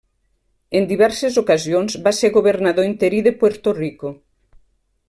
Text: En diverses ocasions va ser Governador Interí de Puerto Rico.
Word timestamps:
En 0.79 0.87
diverses 0.91 1.37
ocasions 1.41 1.99
va 2.09 2.15
ser 2.21 2.33
Governador 2.39 2.89
Interí 2.91 3.21
de 3.29 3.35
Puerto 3.45 3.79
Rico. 3.83 4.15